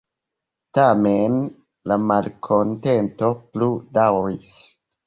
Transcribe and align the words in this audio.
Tamen 0.77 1.35
la 1.93 1.99
malkontento 2.09 3.33
plu-daŭris. 3.53 4.61